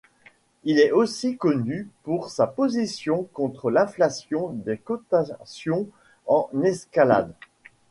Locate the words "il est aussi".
0.63-1.37